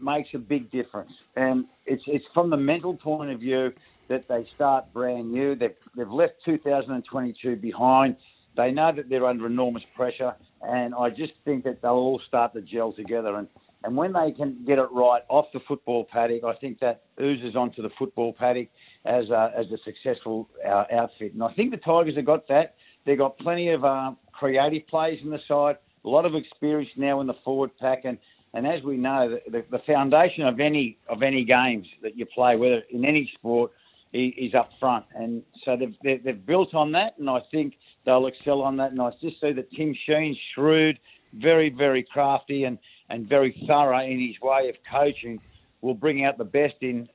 makes 0.00 0.28
a 0.34 0.38
big 0.38 0.70
difference, 0.70 1.12
and 1.34 1.66
it's 1.84 2.04
it's 2.06 2.24
from 2.32 2.50
the 2.50 2.56
mental 2.56 2.94
point 2.96 3.30
of 3.30 3.40
view 3.40 3.72
that 4.08 4.28
they 4.28 4.46
start 4.54 4.92
brand 4.92 5.32
new. 5.32 5.54
They've 5.54 5.74
they've 5.96 6.10
left 6.10 6.34
2022 6.44 7.56
behind. 7.56 8.16
They 8.56 8.70
know 8.70 8.90
that 8.92 9.10
they're 9.10 9.26
under 9.26 9.46
enormous 9.46 9.82
pressure 9.94 10.34
and 10.62 10.94
I 10.94 11.10
just 11.10 11.32
think 11.44 11.64
that 11.64 11.82
they'll 11.82 11.92
all 11.92 12.20
start 12.26 12.54
to 12.54 12.62
gel 12.62 12.92
together. 12.92 13.36
And, 13.36 13.48
and 13.84 13.96
when 13.96 14.12
they 14.12 14.32
can 14.32 14.64
get 14.66 14.78
it 14.78 14.88
right 14.90 15.22
off 15.28 15.46
the 15.52 15.60
football 15.60 16.04
paddock, 16.04 16.44
I 16.44 16.54
think 16.54 16.80
that 16.80 17.02
oozes 17.20 17.56
onto 17.56 17.82
the 17.82 17.90
football 17.98 18.32
paddock 18.32 18.68
as 19.06 19.30
a, 19.30 19.52
as 19.56 19.66
a 19.70 19.78
successful 19.84 20.48
uh, 20.66 20.84
outfit. 20.92 21.32
And 21.32 21.42
I 21.42 21.52
think 21.52 21.70
the 21.70 21.76
Tigers 21.76 22.16
have 22.16 22.24
got 22.24 22.48
that. 22.48 22.74
They've 23.04 23.16
got 23.16 23.38
plenty 23.38 23.70
of 23.70 23.84
uh, 23.84 24.12
creative 24.32 24.86
players 24.88 25.20
in 25.22 25.30
the 25.30 25.40
side, 25.46 25.78
a 26.04 26.08
lot 26.08 26.26
of 26.26 26.34
experience 26.34 26.90
now 26.96 27.20
in 27.20 27.26
the 27.26 27.34
forward 27.44 27.70
pack, 27.78 28.04
and, 28.04 28.18
and 28.52 28.66
as 28.66 28.82
we 28.82 28.96
know, 28.96 29.30
the, 29.30 29.50
the, 29.50 29.64
the 29.70 29.78
foundation 29.80 30.44
of 30.44 30.60
any 30.60 30.98
of 31.08 31.22
any 31.22 31.44
games 31.44 31.86
that 32.02 32.16
you 32.16 32.26
play, 32.26 32.56
whether 32.56 32.82
in 32.90 33.04
any 33.04 33.30
sport, 33.34 33.70
is 34.12 34.54
up 34.54 34.70
front. 34.80 35.04
And 35.14 35.42
so 35.64 35.76
they've, 35.76 36.22
they've 36.24 36.46
built 36.46 36.74
on 36.74 36.92
that, 36.92 37.18
and 37.18 37.28
I 37.28 37.40
think 37.50 37.74
they'll 38.04 38.26
excel 38.26 38.62
on 38.62 38.76
that. 38.78 38.92
And 38.92 39.00
I 39.00 39.10
just 39.20 39.40
see 39.40 39.52
that 39.52 39.70
Tim 39.72 39.94
Sheens' 40.06 40.38
shrewd, 40.54 40.98
very, 41.34 41.70
very 41.70 42.02
crafty, 42.02 42.64
and, 42.64 42.78
and 43.10 43.28
very 43.28 43.52
thorough 43.66 44.00
in 44.00 44.18
his 44.20 44.40
way 44.40 44.68
of 44.68 44.76
coaching 44.90 45.40
will 45.82 45.94
bring 45.94 46.24
out 46.24 46.38
the 46.38 46.44
best 46.44 46.76
in. 46.80 47.08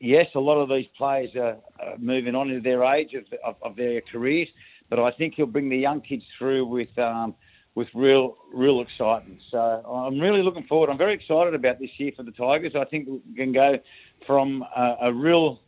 Yes, 0.00 0.26
a 0.34 0.40
lot 0.40 0.56
of 0.56 0.70
these 0.70 0.86
players 0.96 1.30
are, 1.36 1.58
moving 1.98 2.34
on 2.34 2.48
into 2.48 2.62
their 2.62 2.82
age 2.84 3.12
of, 3.14 3.24
of, 3.44 3.56
of, 3.62 3.76
their 3.76 4.00
careers, 4.00 4.48
but 4.88 4.98
I 4.98 5.10
think 5.12 5.34
he'll 5.34 5.46
bring 5.46 5.68
the 5.68 5.76
young 5.76 6.00
kids 6.00 6.22
through 6.38 6.66
with 6.66 6.96
um, 6.98 7.34
with 7.74 7.88
real 7.94 8.36
real 8.52 8.80
excitement. 8.80 9.40
So 9.50 9.58
I'm 9.58 10.18
really 10.18 10.42
looking 10.42 10.64
forward. 10.64 10.88
I'm 10.88 10.98
very 10.98 11.14
excited 11.14 11.54
about 11.54 11.78
this 11.78 11.90
year 11.98 12.12
for 12.16 12.22
the 12.22 12.32
Tigers. 12.32 12.72
I 12.74 12.84
think 12.86 13.08
we 13.08 13.34
can 13.36 13.52
go 13.52 13.78
from 14.26 14.64
a, 14.74 14.96
a 15.02 15.12
real 15.12 15.60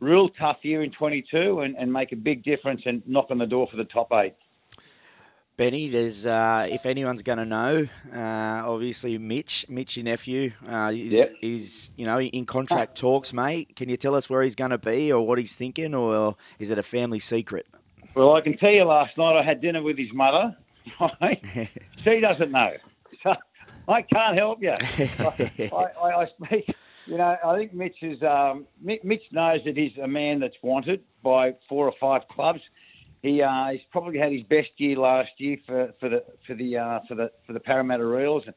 real 0.00 0.28
tough 0.30 0.58
year 0.62 0.82
in 0.82 0.90
22 0.90 1.60
and, 1.60 1.76
and 1.76 1.92
make 1.92 2.12
a 2.12 2.16
big 2.16 2.42
difference 2.44 2.82
and 2.84 3.02
knock 3.06 3.26
on 3.30 3.38
the 3.38 3.46
door 3.46 3.68
for 3.70 3.76
the 3.76 3.84
top 3.84 4.08
eight. 4.12 4.34
Benny, 5.58 5.88
there's 5.88 6.24
uh, 6.24 6.68
if 6.70 6.86
anyone's 6.86 7.22
going 7.22 7.38
to 7.38 7.44
know, 7.44 7.88
uh, 8.14 8.62
obviously 8.64 9.18
Mitch, 9.18 9.66
Mitch, 9.68 9.96
your 9.96 10.04
nephew, 10.04 10.52
uh, 10.68 10.92
yep. 10.94 11.34
is 11.42 11.92
you 11.96 12.06
know 12.06 12.20
in 12.20 12.46
contract 12.46 12.96
talks, 12.96 13.32
mate. 13.32 13.74
Can 13.74 13.88
you 13.88 13.96
tell 13.96 14.14
us 14.14 14.30
where 14.30 14.44
he's 14.44 14.54
going 14.54 14.70
to 14.70 14.78
be 14.78 15.12
or 15.12 15.26
what 15.26 15.36
he's 15.36 15.56
thinking, 15.56 15.96
or 15.96 16.36
is 16.60 16.70
it 16.70 16.78
a 16.78 16.82
family 16.84 17.18
secret? 17.18 17.66
Well, 18.14 18.36
I 18.36 18.40
can 18.40 18.56
tell 18.56 18.70
you. 18.70 18.84
Last 18.84 19.18
night 19.18 19.36
I 19.36 19.42
had 19.42 19.60
dinner 19.60 19.82
with 19.82 19.98
his 19.98 20.12
mother. 20.12 20.56
Right? 21.20 21.44
she 22.04 22.20
doesn't 22.20 22.52
know, 22.52 22.76
so 23.24 23.34
I 23.88 24.02
can't 24.02 24.38
help 24.38 24.62
you. 24.62 24.74
I, 24.78 25.86
I, 26.00 26.22
I 26.22 26.28
speak 26.44 26.72
you 27.08 27.16
know, 27.16 27.36
I 27.44 27.56
think 27.56 27.72
Mitch 27.72 28.02
is. 28.02 28.22
Um, 28.22 28.66
Mitch 28.80 29.24
knows 29.32 29.60
that 29.64 29.76
he's 29.76 29.96
a 29.98 30.06
man 30.06 30.40
that's 30.40 30.56
wanted 30.62 31.02
by 31.22 31.54
four 31.68 31.86
or 31.86 31.94
five 31.98 32.28
clubs. 32.28 32.60
He 33.22 33.42
uh, 33.42 33.70
he's 33.72 33.80
probably 33.90 34.18
had 34.18 34.32
his 34.32 34.42
best 34.44 34.70
year 34.76 34.96
last 34.96 35.30
year 35.38 35.56
for, 35.66 35.92
for 35.98 36.08
the 36.08 36.24
for 36.46 36.54
the 36.54 36.76
uh, 36.78 37.00
for 37.08 37.14
the 37.14 37.30
for 37.46 37.52
the 37.52 37.60
Parramatta 37.60 38.04
Eels. 38.18 38.48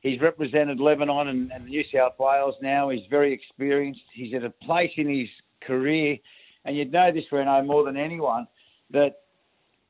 He's 0.00 0.20
represented 0.20 0.80
Lebanon 0.80 1.28
and, 1.28 1.52
and 1.52 1.66
New 1.66 1.84
South 1.94 2.18
Wales 2.18 2.54
now. 2.62 2.88
He's 2.88 3.04
very 3.10 3.32
experienced. 3.32 4.00
He's 4.12 4.32
at 4.34 4.44
a 4.44 4.50
place 4.50 4.92
in 4.96 5.08
his 5.08 5.28
career, 5.60 6.16
and 6.64 6.74
you'd 6.76 6.90
know 6.90 7.12
this, 7.12 7.24
Reno, 7.30 7.62
more 7.62 7.84
than 7.84 7.98
anyone, 7.98 8.46
that 8.90 9.18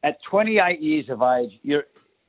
at 0.02 0.16
28 0.28 0.80
years 0.80 1.08
of 1.08 1.22
age, 1.22 1.58
you're 1.62 1.84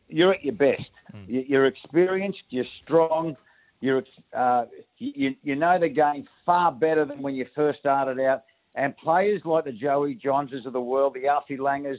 you're 0.07 0.33
at 0.33 0.43
your 0.45 0.53
best. 0.55 0.89
You- 1.27 1.45
You're 1.47 1.65
experienced. 1.65 2.43
You're 2.49 2.65
strong. 2.83 3.35
You're 3.81 4.03
uh, 4.33 4.65
you, 4.99 5.35
you 5.41 5.55
know 5.55 5.79
the 5.79 5.89
game 5.89 6.27
far 6.45 6.71
better 6.71 7.03
than 7.03 7.21
when 7.21 7.33
you 7.35 7.47
first 7.55 7.79
started 7.79 8.19
out. 8.19 8.43
And 8.75 8.95
players 8.97 9.41
like 9.43 9.65
the 9.65 9.71
Joey 9.71 10.15
Johnses 10.15 10.65
of 10.65 10.73
the 10.73 10.81
world, 10.81 11.13
the 11.13 11.27
Alfie 11.27 11.57
Langers, 11.57 11.97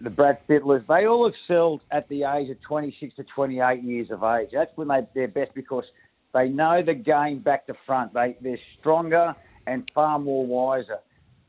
the 0.00 0.10
Brad 0.10 0.38
Fittlers, 0.46 0.86
they 0.86 1.06
all 1.06 1.26
excelled 1.26 1.80
at 1.90 2.08
the 2.08 2.24
age 2.24 2.50
of 2.50 2.60
26 2.62 3.16
to 3.16 3.24
28 3.24 3.82
years 3.82 4.10
of 4.10 4.22
age. 4.22 4.50
That's 4.52 4.74
when 4.76 4.88
they, 4.88 5.06
they're 5.14 5.28
best 5.28 5.54
because 5.54 5.84
they 6.34 6.48
know 6.48 6.82
the 6.82 6.94
game 6.94 7.38
back 7.38 7.66
to 7.66 7.74
front. 7.86 8.12
They, 8.12 8.36
they're 8.40 8.58
stronger 8.78 9.34
and 9.66 9.90
far 9.94 10.18
more 10.18 10.46
wiser. 10.46 10.98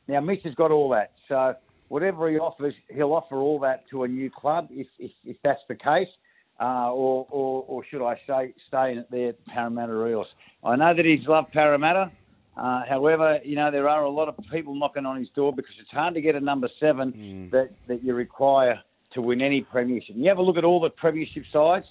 Now, 0.08 0.22
Mitch 0.22 0.44
has 0.44 0.56
got 0.56 0.72
all 0.72 0.90
that. 0.90 1.12
So 1.28 1.56
whatever 1.90 2.30
he 2.30 2.38
offers, 2.38 2.74
he'll 2.90 3.14
offer 3.14 3.36
all 3.36 3.60
that 3.60 3.88
to 3.90 4.04
a 4.04 4.08
new 4.08 4.30
club 4.30 4.70
if, 4.72 4.88
if, 4.98 5.12
if 5.26 5.38
that's 5.44 5.62
the 5.68 5.76
case. 5.76 6.10
Uh, 6.60 6.92
or, 6.92 7.28
or, 7.30 7.66
or 7.68 7.86
should 7.86 8.04
I 8.04 8.20
say, 8.26 8.54
stay 8.68 8.98
at 8.98 9.12
their 9.12 9.34
Parramatta 9.48 10.08
Eels. 10.08 10.26
I 10.64 10.76
know 10.76 10.92
that 10.92 11.06
he's 11.06 11.28
loved 11.28 11.52
Parramatta. 11.52 12.12
Uh, 12.58 12.82
however, 12.90 13.40
you 13.44 13.56
know, 13.56 13.70
there 13.70 13.88
are 13.88 14.04
a 14.04 14.10
lot 14.10 14.28
of 14.28 14.36
people 14.52 14.74
knocking 14.74 15.06
on 15.06 15.18
his 15.18 15.30
door 15.30 15.54
because 15.54 15.76
it's 15.80 15.92
hard 15.92 16.16
to 16.16 16.22
get 16.22 16.36
a 16.36 16.40
number 16.40 16.70
seven 16.80 17.12
that, 17.52 17.70
that 17.88 18.04
you 18.04 18.16
require 18.16 18.82
to 19.12 19.22
win 19.22 19.42
any 19.42 19.62
premiership. 19.62 20.16
You 20.18 20.28
have 20.30 20.40
a 20.40 20.42
look 20.42 20.58
at 20.58 20.66
all 20.66 20.80
the 20.80 20.90
premiership 20.90 21.44
sides 21.54 21.86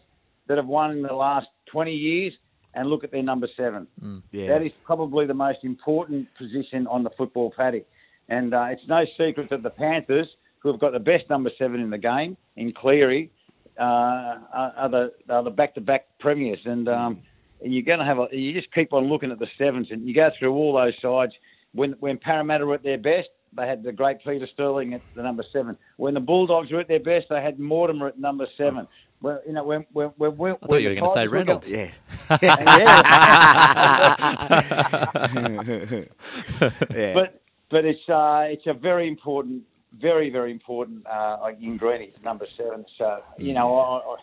that 0.49 0.57
have 0.57 0.67
won 0.67 0.91
in 0.91 1.03
the 1.03 1.13
last 1.13 1.47
20 1.67 1.93
years 1.93 2.33
and 2.75 2.89
look 2.89 3.05
at 3.05 3.13
their 3.13 3.23
number 3.23 3.49
seven. 3.57 3.87
Yeah. 4.33 4.49
That 4.49 4.63
is 4.63 4.73
probably 4.85 5.27
the 5.27 5.35
most 5.35 5.61
important 5.63 6.29
position 6.37 6.87
on 6.89 7.05
the 7.05 7.11
football 7.11 7.53
paddock. 7.57 7.87
And 8.29 8.53
uh, 8.53 8.67
it's 8.71 8.87
no 8.89 9.05
secret 9.17 9.51
that 9.51 9.63
the 9.63 9.71
Panthers, 9.71 10.27
who 10.59 10.71
have 10.71 10.81
got 10.81 10.93
the 10.93 10.99
best 10.99 11.31
number 11.31 11.51
seven 11.59 11.81
in 11.81 11.91
the 11.91 11.99
game, 11.99 12.37
in 12.57 12.73
Cleary, 12.73 13.31
uh, 13.79 13.83
are, 13.83 14.73
are 14.77 14.89
the 14.89 15.13
are 15.29 15.43
the 15.43 15.51
back-to-back 15.51 16.07
premiers. 16.19 16.59
And 16.65 16.89
um, 16.89 17.23
you're 17.73 17.83
going 17.83 17.99
to 17.99 18.05
have 18.05 18.19
a, 18.19 18.29
you 18.33 18.53
just 18.53 18.73
keep 18.73 18.93
on 18.93 19.05
looking 19.07 19.31
at 19.31 19.39
the 19.39 19.49
sevens, 19.59 19.89
and 19.91 20.07
you 20.07 20.15
go 20.15 20.31
through 20.39 20.53
all 20.53 20.75
those 20.75 20.95
sides. 21.01 21.33
When 21.73 21.93
when 22.01 22.19
Parramatta 22.19 22.65
were 22.65 22.75
at 22.75 22.83
their 22.83 22.99
best, 22.99 23.29
they 23.53 23.67
had 23.67 23.83
the 23.83 23.93
great 23.93 24.19
Peter 24.25 24.47
Sterling 24.53 24.95
at 24.95 25.03
the 25.15 25.23
number 25.23 25.45
seven. 25.53 25.77
When 25.97 26.15
the 26.15 26.21
Bulldogs 26.21 26.71
were 26.71 26.81
at 26.81 26.89
their 26.89 27.01
best, 27.01 27.27
they 27.31 27.43
had 27.43 27.59
Mortimer 27.59 28.09
at 28.09 28.19
number 28.19 28.47
seven. 28.57 28.87
Well, 29.21 29.41
you 29.47 29.53
know, 29.53 29.65
when 29.65 29.87
when 29.93 30.09
when, 30.17 30.37
when 30.37 30.53
I 30.63 30.67
thought 30.67 30.77
you 30.77 30.89
were 30.91 30.95
going 30.95 31.05
to 31.05 31.11
say 31.11 31.27
Reynolds. 31.27 31.71
Yeah. 31.71 31.91
yeah. 32.43 32.57
but 37.15 37.41
but 37.71 37.85
it's 37.85 38.09
uh, 38.09 38.45
it's 38.49 38.67
a 38.67 38.75
very 38.75 39.09
important, 39.09 39.63
very 39.99 40.31
very 40.31 40.51
important 40.51 41.07
uh, 41.07 41.51
ingredient, 41.61 42.23
number 42.23 42.47
seven. 42.57 42.85
So 42.99 43.23
you 43.39 43.55
know, 43.55 43.75
I, 43.75 43.99
I, 43.99 44.17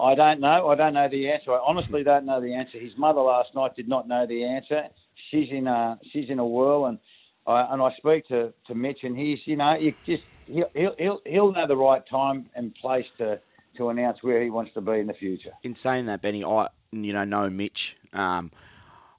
I 0.00 0.14
don't 0.14 0.40
know. 0.40 0.68
I 0.68 0.74
don't 0.74 0.94
know 0.94 1.08
the 1.08 1.30
answer. 1.30 1.52
I 1.52 1.60
honestly 1.64 2.02
don't 2.02 2.24
know 2.26 2.40
the 2.40 2.54
answer. 2.54 2.78
His 2.78 2.96
mother 2.98 3.20
last 3.20 3.54
night 3.54 3.76
did 3.76 3.88
not 3.88 4.08
know 4.08 4.26
the 4.26 4.44
answer. 4.44 4.84
She's 5.30 5.48
in 5.50 5.66
a 5.66 5.98
she's 6.12 6.28
in 6.30 6.38
a 6.38 6.46
whirl, 6.46 6.86
and 6.86 6.98
I 7.46 7.72
and 7.72 7.80
I 7.82 7.90
speak 7.96 8.26
to, 8.28 8.52
to 8.66 8.74
Mitch, 8.74 9.00
and 9.02 9.16
he's 9.16 9.38
you 9.44 9.56
know 9.56 9.74
you 9.76 9.94
just 10.06 10.22
he'll 10.46 10.70
he'll 10.74 10.94
he'll, 10.98 11.20
he'll 11.26 11.52
know 11.52 11.66
the 11.66 11.76
right 11.76 12.02
time 12.08 12.50
and 12.54 12.74
place 12.74 13.06
to. 13.18 13.40
To 13.76 13.88
announce 13.88 14.20
where 14.22 14.42
he 14.42 14.50
wants 14.50 14.74
to 14.74 14.80
be 14.80 14.94
in 14.98 15.06
the 15.06 15.14
future. 15.14 15.52
in 15.62 15.76
saying 15.76 16.06
that, 16.06 16.20
Benny, 16.20 16.44
I 16.44 16.66
you 16.90 17.12
know 17.12 17.22
know 17.24 17.48
Mitch. 17.48 17.96
Um, 18.12 18.50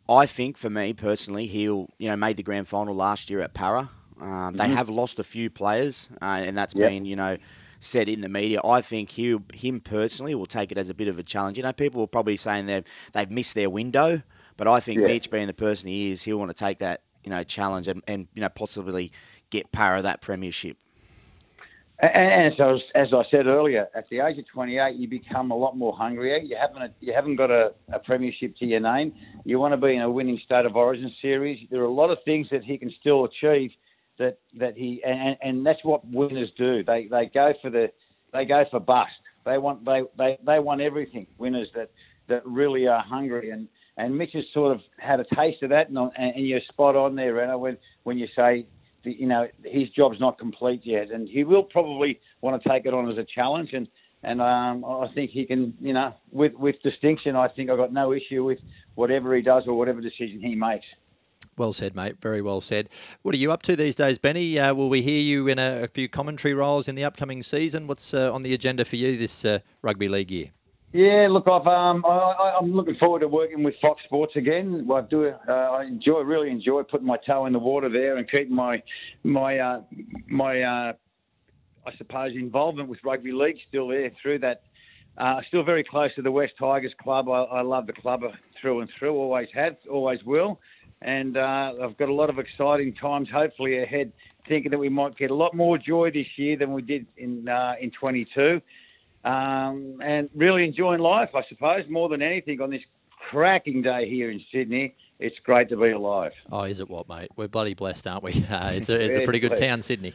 I 0.09 0.25
think 0.25 0.57
for 0.57 0.69
me 0.69 0.91
personally, 0.93 1.47
he'll 1.47 1.87
you 1.97 2.09
know 2.09 2.17
made 2.17 2.35
the 2.35 2.43
grand 2.43 2.67
final 2.67 2.93
last 2.93 3.29
year 3.29 3.39
at 3.39 3.53
Para. 3.53 3.89
Um, 4.19 4.55
They 4.57 4.67
have 4.67 4.89
lost 4.89 5.19
a 5.19 5.23
few 5.23 5.49
players, 5.49 6.09
uh, 6.21 6.43
and 6.45 6.55
that's 6.55 6.75
Yep. 6.75 6.89
been 6.89 7.05
you 7.05 7.15
know 7.15 7.37
said 7.81 8.07
in 8.07 8.21
the 8.21 8.29
media. 8.29 8.61
I 8.63 8.79
think 8.79 9.11
he 9.11 9.37
him 9.53 9.81
personally 9.81 10.33
will 10.35 10.45
take 10.45 10.71
it 10.71 10.77
as 10.77 10.89
a 10.89 10.93
bit 10.93 11.09
of 11.09 11.19
a 11.19 11.23
challenge. 11.23 11.57
You 11.57 11.63
know, 11.63 11.73
people 11.73 11.99
will 11.99 12.07
probably 12.07 12.37
saying 12.37 12.67
they 12.67 12.83
they've 13.11 13.29
missed 13.29 13.55
their 13.55 13.69
window, 13.69 14.21
but 14.55 14.67
I 14.67 14.79
think 14.79 15.01
Yeah. 15.01 15.07
Mitch, 15.07 15.29
being 15.29 15.47
the 15.47 15.53
person 15.53 15.89
he 15.89 16.11
is, 16.11 16.21
he'll 16.21 16.37
want 16.37 16.55
to 16.55 16.65
take 16.65 16.79
that 16.79 17.01
you 17.23 17.31
know 17.31 17.43
challenge 17.43 17.87
and, 17.89 18.01
and 18.07 18.27
you 18.33 18.41
know 18.41 18.49
possibly 18.49 19.11
get 19.49 19.71
Para 19.71 20.01
that 20.01 20.21
premiership. 20.21 20.77
And, 21.99 22.45
and 22.45 22.53
so, 22.57 22.79
as 22.95 23.09
I 23.13 23.23
said 23.29 23.45
earlier, 23.45 23.87
at 23.93 24.07
the 24.07 24.21
age 24.21 24.39
of 24.39 24.47
28, 24.47 24.95
you 24.95 25.07
become 25.07 25.51
a 25.51 25.55
lot 25.55 25.77
more 25.77 25.95
hungrier. 25.95 26.37
You 26.37 26.57
haven't 26.59 26.93
you 26.99 27.13
haven't 27.13 27.35
got 27.35 27.51
a, 27.51 27.73
a 27.91 27.99
premiership 27.99 28.55
to 28.57 28.65
your 28.65 28.79
name. 28.79 29.13
You 29.43 29.59
want 29.59 29.73
to 29.73 29.77
be 29.77 29.95
in 29.95 30.01
a 30.01 30.09
winning 30.09 30.39
state 30.43 30.65
of 30.65 30.75
origin 30.75 31.11
series. 31.21 31.67
There 31.69 31.81
are 31.81 31.85
a 31.85 31.93
lot 31.93 32.09
of 32.09 32.17
things 32.25 32.47
that 32.51 32.63
he 32.63 32.77
can 32.77 32.91
still 32.99 33.25
achieve. 33.25 33.71
That 34.21 34.35
that 34.61 34.75
he 34.77 34.89
and, 35.03 35.35
and 35.41 35.65
that's 35.67 35.83
what 35.83 36.01
winners 36.07 36.51
do. 36.57 36.73
They 36.83 37.01
they 37.15 37.25
go 37.41 37.47
for 37.61 37.69
the 37.69 37.85
they 38.33 38.45
go 38.45 38.61
for 38.71 38.79
bust. 38.79 39.11
They 39.45 39.57
want 39.57 39.83
they, 39.85 40.01
they, 40.17 40.37
they 40.49 40.59
want 40.59 40.79
everything. 40.81 41.25
Winners 41.37 41.69
that 41.75 41.89
that 42.29 42.43
really 42.45 42.87
are 42.87 43.03
hungry 43.15 43.49
and. 43.55 43.67
And 43.97 44.17
Mitch 44.17 44.31
has 44.33 44.45
sort 44.53 44.71
of 44.75 44.81
had 44.97 45.19
a 45.19 45.25
taste 45.35 45.61
of 45.63 45.69
that, 45.71 45.89
and, 45.89 45.97
and 46.17 46.47
you're 46.47 46.61
spot 46.71 46.95
on 46.95 47.13
there, 47.15 47.33
Reno, 47.35 47.57
when, 47.57 47.77
when 48.03 48.17
you 48.17 48.27
say 48.35 48.65
the- 49.03 49.13
you 49.21 49.27
know 49.27 49.43
his 49.65 49.89
job's 49.89 50.19
not 50.19 50.39
complete 50.39 50.81
yet, 50.85 51.11
and 51.11 51.27
he 51.27 51.43
will 51.43 51.63
probably 51.63 52.19
want 52.41 52.53
to 52.63 52.69
take 52.69 52.85
it 52.85 52.93
on 52.93 53.11
as 53.11 53.17
a 53.17 53.25
challenge, 53.25 53.73
and 53.73 53.87
and 54.23 54.41
um, 54.41 54.85
I 54.85 55.07
think 55.13 55.31
he 55.31 55.45
can, 55.45 55.75
you 55.81 55.93
know, 55.93 56.13
with 56.31 56.53
with 56.55 56.81
distinction. 56.81 57.35
I 57.35 57.49
think 57.49 57.69
I've 57.69 57.77
got 57.77 57.91
no 57.91 58.13
issue 58.13 58.43
with 58.43 58.59
whatever 58.95 59.35
he 59.35 59.41
does 59.41 59.63
or 59.67 59.73
whatever 59.77 59.99
decision 60.01 60.39
he 60.41 60.55
makes. 60.55 60.85
Well 61.61 61.73
said, 61.73 61.95
mate. 61.95 62.19
Very 62.19 62.41
well 62.41 62.59
said. 62.59 62.89
What 63.21 63.35
are 63.35 63.37
you 63.37 63.51
up 63.51 63.61
to 63.63 63.75
these 63.75 63.93
days, 63.93 64.17
Benny? 64.17 64.57
Uh, 64.57 64.73
will 64.73 64.89
we 64.89 65.03
hear 65.03 65.19
you 65.19 65.47
in 65.47 65.59
a, 65.59 65.83
a 65.83 65.87
few 65.87 66.09
commentary 66.09 66.55
roles 66.55 66.87
in 66.87 66.95
the 66.95 67.03
upcoming 67.03 67.43
season? 67.43 67.85
What's 67.85 68.15
uh, 68.15 68.33
on 68.33 68.41
the 68.41 68.55
agenda 68.55 68.83
for 68.83 68.95
you 68.95 69.15
this 69.15 69.45
uh, 69.45 69.59
rugby 69.83 70.09
league 70.09 70.31
year? 70.31 70.47
Yeah, 70.91 71.27
look, 71.29 71.47
I've 71.47 71.67
um, 71.67 72.03
I, 72.03 72.57
I'm 72.59 72.73
looking 72.73 72.95
forward 72.95 73.19
to 73.19 73.27
working 73.27 73.61
with 73.61 73.75
Fox 73.79 74.01
Sports 74.05 74.35
again. 74.35 74.89
I 74.91 75.01
do, 75.01 75.27
uh, 75.27 75.51
I 75.51 75.83
enjoy, 75.83 76.21
really 76.21 76.49
enjoy 76.49 76.81
putting 76.81 77.05
my 77.05 77.17
toe 77.27 77.45
in 77.45 77.53
the 77.53 77.59
water 77.59 77.89
there 77.89 78.17
and 78.17 78.27
keeping 78.27 78.55
my 78.55 78.81
my 79.23 79.59
uh, 79.59 79.81
my 80.29 80.63
uh, 80.63 80.93
I 81.85 81.95
suppose 81.99 82.31
involvement 82.33 82.89
with 82.89 82.97
rugby 83.03 83.33
league 83.33 83.57
still 83.69 83.89
there 83.89 84.11
through 84.19 84.39
that. 84.39 84.63
Uh, 85.17 85.41
still 85.49 85.61
very 85.61 85.83
close 85.83 86.09
to 86.15 86.23
the 86.23 86.31
West 86.31 86.53
Tigers 86.57 86.93
club. 86.99 87.29
I, 87.29 87.43
I 87.43 87.61
love 87.61 87.85
the 87.85 87.93
club 87.93 88.21
through 88.59 88.79
and 88.79 88.89
through. 88.97 89.13
Always 89.13 89.49
have, 89.53 89.75
always 89.91 90.23
will. 90.25 90.59
And 91.01 91.35
uh, 91.35 91.73
I've 91.81 91.97
got 91.97 92.09
a 92.09 92.13
lot 92.13 92.29
of 92.29 92.37
exciting 92.37 92.93
times, 92.93 93.29
hopefully 93.29 93.81
ahead. 93.81 94.11
Thinking 94.47 94.71
that 94.71 94.79
we 94.79 94.89
might 94.89 95.15
get 95.15 95.31
a 95.31 95.35
lot 95.35 95.53
more 95.53 95.77
joy 95.77 96.11
this 96.11 96.27
year 96.35 96.57
than 96.57 96.73
we 96.73 96.81
did 96.81 97.05
in 97.17 97.47
uh, 97.47 97.75
in 97.79 97.91
22 97.91 98.61
um, 99.23 100.01
and 100.01 100.29
really 100.35 100.65
enjoying 100.65 100.99
life, 100.99 101.29
I 101.35 101.43
suppose, 101.47 101.87
more 101.89 102.09
than 102.09 102.21
anything 102.21 102.61
on 102.61 102.71
this 102.71 102.81
cracking 103.29 103.81
day 103.81 104.07
here 104.09 104.31
in 104.31 104.41
Sydney. 104.51 104.95
It's 105.19 105.37
great 105.39 105.69
to 105.69 105.77
be 105.77 105.91
alive. 105.91 106.31
Oh, 106.51 106.63
is 106.63 106.79
it 106.79 106.89
what, 106.89 107.07
mate? 107.07 107.29
We're 107.35 107.47
bloody 107.47 107.75
blessed, 107.75 108.07
aren't 108.07 108.23
we? 108.23 108.31
Uh, 108.49 108.71
it's 108.73 108.89
a, 108.89 108.99
it's 108.99 109.17
a 109.17 109.21
pretty 109.21 109.39
good 109.39 109.55
town, 109.55 109.81
Sydney. 109.81 110.13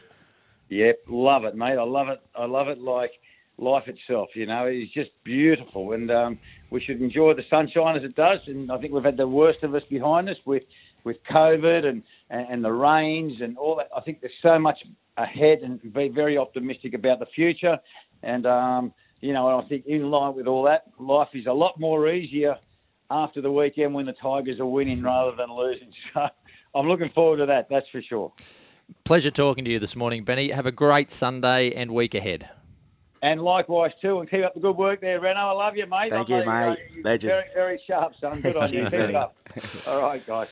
Yep, 0.69 1.03
love 1.07 1.45
it, 1.45 1.55
mate. 1.55 1.77
I 1.77 1.83
love 1.83 2.09
it. 2.09 2.17
I 2.35 2.45
love 2.45 2.67
it 2.67 2.79
like 2.79 3.11
life 3.57 3.87
itself. 3.87 4.29
You 4.35 4.45
know, 4.45 4.65
it's 4.65 4.91
just 4.91 5.11
beautiful, 5.23 5.93
and 5.93 6.11
um, 6.11 6.39
we 6.69 6.81
should 6.81 7.01
enjoy 7.01 7.33
the 7.33 7.45
sunshine 7.49 7.95
as 7.95 8.03
it 8.03 8.15
does. 8.15 8.41
And 8.47 8.69
I 8.69 8.77
think 8.77 8.93
we've 8.93 9.03
had 9.03 9.15
the 9.15 9.27
worst 9.27 9.63
of 9.63 9.73
us 9.75 9.83
behind 9.89 10.29
us 10.29 10.37
with 10.43 10.63
with 11.03 11.17
COVID 11.31 11.85
and 11.85 12.03
and, 12.29 12.47
and 12.49 12.65
the 12.65 12.71
rains 12.71 13.41
and 13.41 13.57
all 13.57 13.75
that. 13.77 13.89
I 13.95 14.01
think 14.01 14.21
there's 14.21 14.33
so 14.41 14.59
much 14.59 14.79
ahead, 15.17 15.59
and 15.63 15.81
be 15.93 16.09
very 16.09 16.37
optimistic 16.37 16.93
about 16.93 17.19
the 17.19 17.25
future. 17.27 17.77
And 18.23 18.45
um, 18.45 18.93
you 19.21 19.33
know, 19.33 19.59
I 19.59 19.67
think 19.67 19.85
in 19.85 20.09
line 20.11 20.35
with 20.35 20.47
all 20.47 20.63
that, 20.63 20.83
life 20.99 21.29
is 21.33 21.45
a 21.47 21.53
lot 21.53 21.79
more 21.79 22.09
easier 22.09 22.57
after 23.09 23.41
the 23.41 23.51
weekend 23.51 23.93
when 23.93 24.05
the 24.05 24.13
Tigers 24.13 24.59
are 24.59 24.65
winning 24.65 25.01
rather 25.01 25.35
than 25.35 25.51
losing. 25.51 25.91
So 26.13 26.27
I'm 26.75 26.87
looking 26.87 27.09
forward 27.09 27.37
to 27.37 27.45
that. 27.47 27.67
That's 27.69 27.87
for 27.91 28.01
sure. 28.01 28.31
Pleasure 29.03 29.31
talking 29.31 29.65
to 29.65 29.71
you 29.71 29.79
this 29.79 29.95
morning, 29.95 30.23
Benny. 30.23 30.49
Have 30.49 30.65
a 30.65 30.71
great 30.71 31.09
Sunday 31.11 31.71
and 31.71 31.91
week 31.91 32.13
ahead. 32.13 32.49
And 33.21 33.41
likewise 33.41 33.91
too, 34.01 34.19
and 34.19 34.29
keep 34.29 34.45
up 34.45 34.53
the 34.53 34.59
good 34.59 34.77
work 34.77 35.01
there, 35.01 35.19
Reno. 35.19 35.39
I 35.39 35.51
love 35.51 35.75
you, 35.75 35.87
mate. 35.87 36.11
Thank 36.11 36.29
I 36.29 36.37
you, 36.37 36.45
know 36.45 36.69
mate. 36.69 36.79
You're 36.93 37.03
Legend. 37.03 37.31
very, 37.31 37.45
very 37.55 37.81
sharp, 37.87 38.13
son. 38.21 38.41
Good 38.41 38.55
on 38.61 38.71
you. 38.71 38.83
Keep 38.83 38.93
it 38.93 39.15
up. 39.15 39.35
All 39.87 40.01
right, 40.01 40.25
guys. 40.25 40.45